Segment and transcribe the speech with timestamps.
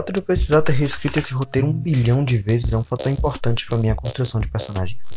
[0.00, 3.12] fato de eu precisar ter reescrito esse roteiro um bilhão de vezes é um fator
[3.12, 5.10] importante para minha construção de personagens.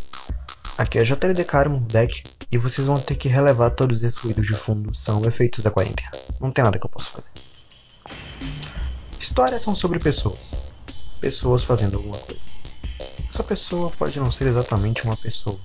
[0.78, 4.54] Aqui é JLD Caro Deck e vocês vão ter que relevar todos esses ruídos de
[4.56, 6.12] fundo, são efeitos da quarentena.
[6.38, 7.30] Não tem nada que eu possa fazer.
[9.18, 10.54] Histórias são sobre pessoas.
[11.22, 12.46] Pessoas fazendo alguma coisa.
[13.30, 15.60] Essa pessoa pode não ser exatamente uma pessoa.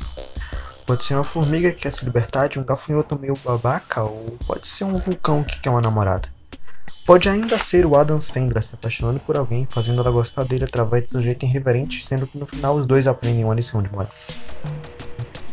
[0.86, 4.68] Pode ser uma formiga que quer se libertar de um gafanhoto meio babaca, ou pode
[4.68, 6.37] ser um vulcão que quer uma namorada.
[7.04, 11.04] Pode ainda ser o Adam Sandler se apaixonando por alguém, fazendo ela gostar dele através
[11.04, 14.12] de seu jeito irreverente, sendo que no final os dois aprendem uma lição de moral.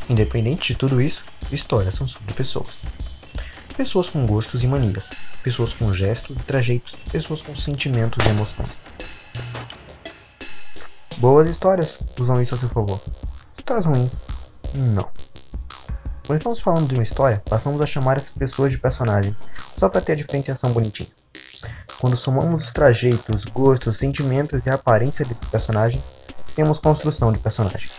[0.09, 2.83] Independente de tudo isso, histórias são sobre pessoas.
[3.77, 5.11] Pessoas com gostos e manias,
[5.43, 8.83] pessoas com gestos e trajeitos, pessoas com sentimentos e emoções.
[11.17, 13.01] Boas histórias usam isso a seu favor.
[13.53, 14.23] Histórias ruins,
[14.73, 15.09] não.
[16.27, 19.41] Quando estamos falando de uma história, passamos a chamar essas pessoas de personagens,
[19.73, 21.09] só para ter a diferenciação bonitinha.
[22.05, 26.13] Quando somamos os trajeitos, gostos, sentimentos e aparência desses personagens,
[26.55, 27.89] temos construção de personagem.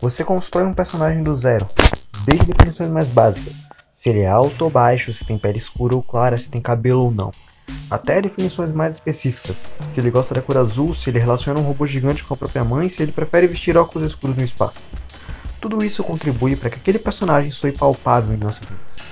[0.00, 1.68] Você constrói um personagem do zero,
[2.24, 6.02] desde definições mais básicas, se ele é alto ou baixo, se tem pele escura ou
[6.02, 7.30] clara, se tem cabelo ou não,
[7.90, 11.86] até definições mais específicas, se ele gosta da cor azul, se ele relaciona um robô
[11.86, 14.80] gigante com a própria mãe, se ele prefere vestir óculos escuros no espaço.
[15.60, 19.11] Tudo isso contribui para que aquele personagem soe palpável em nossas mentes.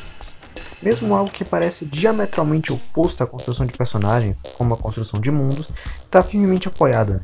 [0.82, 5.70] Mesmo algo que parece diametralmente oposto à construção de personagens, como a construção de mundos,
[6.02, 7.22] está firmemente apoiada.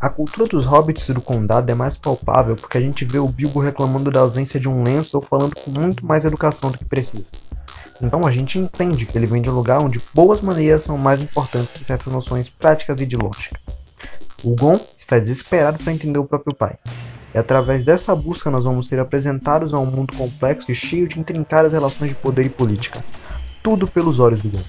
[0.00, 3.60] A cultura dos hobbits do condado é mais palpável porque a gente vê o Bilbo
[3.60, 7.30] reclamando da ausência de um lenço ou falando com muito mais educação do que precisa.
[8.02, 11.22] Então a gente entende que ele vem de um lugar onde boas maneiras são mais
[11.22, 13.58] importantes que certas noções práticas e de lógica.
[14.42, 16.76] O Gon está desesperado para entender o próprio pai,
[17.34, 21.18] e através dessa busca nós vamos ser apresentados a um mundo complexo e cheio de
[21.18, 23.04] intrincadas relações de poder e política.
[23.60, 24.62] Tudo pelos olhos do Gon.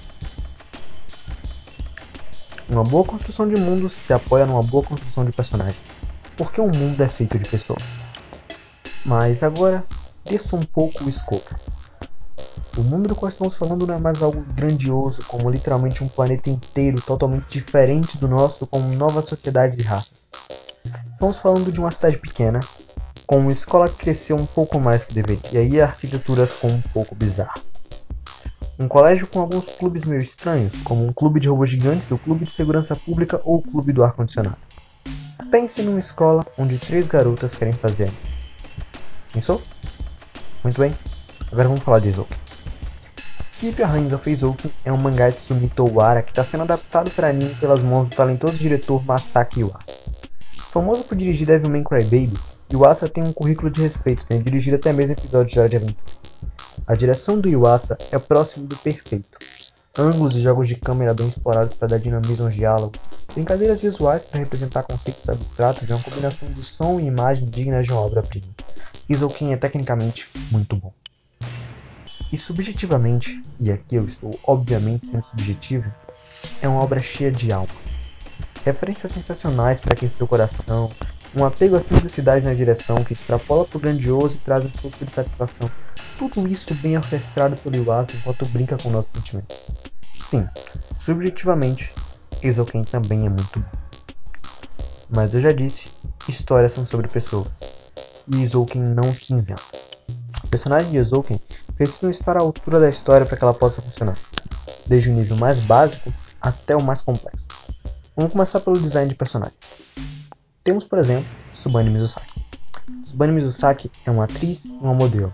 [2.68, 5.92] Uma boa construção de mundos se apoia numa boa construção de personagens,
[6.36, 8.00] porque um mundo é feito de pessoas.
[9.04, 9.84] Mas agora,
[10.24, 11.54] desça um pouco o escopo.
[12.76, 16.50] O mundo do qual estamos falando não é mais algo grandioso, como literalmente um planeta
[16.50, 20.28] inteiro totalmente diferente do nosso, com novas sociedades e raças.
[21.16, 22.60] Estamos falando de uma cidade pequena,
[23.26, 26.68] com uma escola que cresceu um pouco mais que deveria, e aí a arquitetura ficou
[26.68, 27.58] um pouco bizarra.
[28.78, 32.44] Um colégio com alguns clubes meio estranhos, como um clube de robôs gigantes, o clube
[32.44, 34.58] de segurança pública ou o clube do ar-condicionado.
[35.50, 38.12] Pense numa escola onde três garotas querem fazer.
[39.32, 39.62] Pensou?
[40.62, 40.94] Muito bem,
[41.50, 42.36] agora vamos falar de Izouken.
[43.58, 47.10] Keep Your Hands Off Izouken é um mangá de Sumito Owara que está sendo adaptado
[47.10, 49.96] para anime pelas mãos do talentoso diretor Masaki Yuasa.
[50.76, 52.38] Famoso por dirigir Devilman Crybaby,
[52.70, 56.12] Yuasa tem um currículo de respeito, tendo dirigido até mesmo episódios de Hora de Aventura.
[56.86, 59.38] A direção do Yuasa é próximo do perfeito.
[59.96, 64.38] Ângulos e jogos de câmera bem explorados para dar dinamismo aos diálogos, brincadeiras visuais para
[64.38, 68.48] representar conceitos abstratos e uma combinação de som e imagem digna de uma obra-prima.
[69.08, 70.92] Izouken é tecnicamente muito bom.
[72.30, 75.90] E subjetivamente, e aqui eu estou obviamente sendo subjetivo,
[76.60, 77.95] é uma obra cheia de alma
[78.66, 80.90] referências sensacionais para aquecer o coração,
[81.34, 85.04] um apego à simplicidade na direção que extrapola para o grandioso e traz um fluxo
[85.04, 85.70] de satisfação.
[86.18, 89.56] Tudo isso bem orquestrado pelo Iwasa enquanto brinca com nossos sentimentos.
[90.20, 90.48] Sim,
[90.82, 91.94] subjetivamente,
[92.42, 93.66] Izouken também é muito bom.
[95.08, 95.90] Mas eu já disse,
[96.28, 97.60] histórias são sobre pessoas.
[98.26, 99.62] E Izouken não cinzenta.
[100.42, 101.40] O personagem de Izouken
[101.76, 104.18] precisa estar à altura da história para que ela possa funcionar,
[104.86, 107.45] desde o nível mais básico até o mais complexo.
[108.16, 109.58] Vamos começar pelo design de personagens.
[110.64, 112.42] Temos, por exemplo, Subane Mizusaki.
[113.04, 115.30] Subane Mizusaki é uma atriz e uma modelo.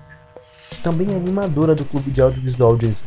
[0.82, 3.05] Também é animadora do clube de audiovisual de Izu.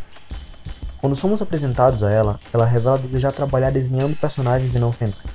[1.01, 5.25] Quando somos apresentados a ela, ela revela desejar trabalhar desenhando personagens e não cenários.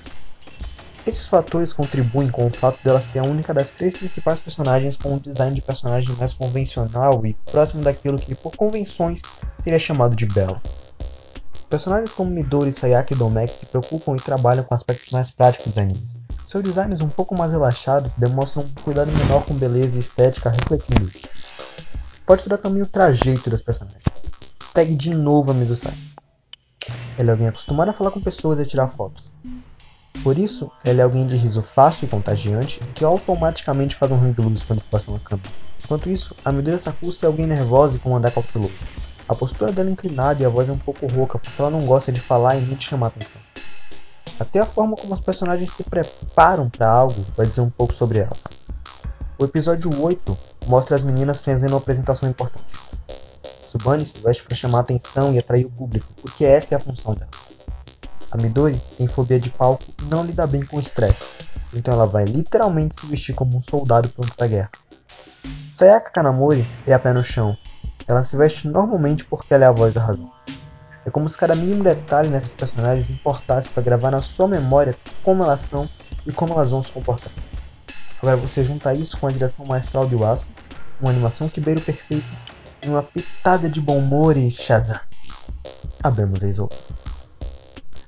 [1.06, 5.16] Esses fatores contribuem com o fato dela ser a única das três principais personagens com
[5.16, 9.20] um design de personagem mais convencional e próximo daquilo que, por convenções,
[9.58, 10.58] seria chamado de belo.
[11.70, 15.78] Personagens como Midori, Sayaka e Domek se preocupam e trabalham com aspectos mais práticos dos
[15.78, 16.18] animes.
[16.44, 21.08] Seus designs um pouco mais relaxados demonstram um cuidado menor com beleza e estética refletindo
[21.08, 21.28] isso.
[22.26, 24.02] Pode estudar também o trajeto das personagens.
[24.74, 25.96] Pegue de novo a Mizusaki.
[27.16, 29.30] Ela é alguém acostumada a falar com pessoas e a tirar fotos.
[30.24, 34.34] Por isso, ela é alguém de riso fácil e contagiante que automaticamente faz um ring
[34.38, 35.48] luz quando se passa uma câmera.
[35.84, 38.74] Enquanto isso, a Midori Sakusa é alguém nervosa e com um andar cauteloso.
[39.30, 41.86] A postura dela é inclinada e a voz é um pouco rouca porque ela não
[41.86, 43.40] gosta de falar e nem de chamar atenção.
[44.40, 48.18] Até a forma como os personagens se preparam para algo vai dizer um pouco sobre
[48.18, 48.42] elas.
[49.38, 50.36] O episódio 8
[50.66, 52.76] mostra as meninas fazendo uma apresentação importante.
[53.64, 57.14] Subane se veste para chamar atenção e atrair o público, porque essa é a função
[57.14, 57.30] dela.
[58.32, 61.24] A Midori tem fobia de palco e não lida bem com o estresse,
[61.72, 64.70] então ela vai literalmente se vestir como um soldado pronto para guerra.
[65.68, 67.56] Sayaka Kanamori é a pé no chão.
[68.10, 70.28] Ela se veste normalmente porque ela é a voz da razão.
[71.06, 75.44] É como se cada mínimo detalhe nessas personagens importasse para gravar na sua memória como
[75.44, 75.88] elas são
[76.26, 77.32] e como elas vão se comportar.
[78.18, 80.48] Agora você junta isso com a direção maestral de Wasa,
[81.00, 82.26] uma animação que beira o perfeito
[82.82, 84.98] e uma pitada de bom humor e Shazam.
[86.02, 86.70] Abemos Isola.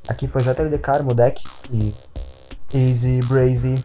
[0.08, 1.40] Aqui foi JLD Carmo Deck
[1.70, 1.94] e
[2.74, 3.84] Easy Brazy.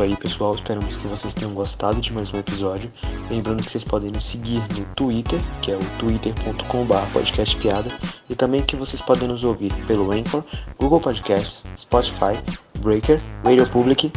[0.00, 0.54] Isso aí, pessoal.
[0.54, 2.90] Esperamos que vocês tenham gostado de mais um episódio.
[3.30, 7.90] Lembrando que vocês podem nos seguir no Twitter, que é o twitter.com/podcastpiada,
[8.28, 10.42] e também que vocês podem nos ouvir pelo Anchor,
[10.78, 12.40] Google Podcasts, Spotify,
[12.78, 14.10] Breaker, Radio Public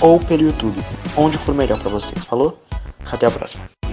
[0.00, 0.84] ou pelo YouTube,
[1.16, 2.22] onde for melhor para vocês.
[2.24, 2.60] Falou?
[3.10, 3.83] Até a próxima.